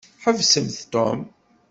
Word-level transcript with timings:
Ḥbsemt 0.23 0.77
Tom. 0.93 1.19